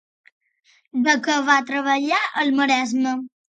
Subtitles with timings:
[1.09, 3.17] De què va treballar al Maresme?